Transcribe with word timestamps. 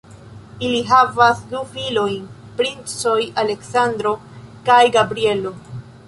Ili 0.67 0.77
havas 0.91 1.41
du 1.51 1.59
filojn, 1.73 2.23
princoj 2.61 3.17
Aleksandro 3.41 4.13
kaj 4.71 4.79
Gabrielo. 4.97 5.53